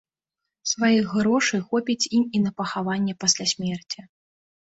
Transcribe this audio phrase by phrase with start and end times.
[0.69, 3.99] Сваіх грошай хопіць ім і на пахаванне пасля смерці.